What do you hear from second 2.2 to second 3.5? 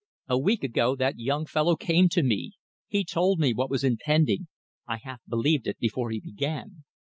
me. He told